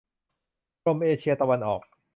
[0.83, 1.81] กรมเอเชียตะวันออก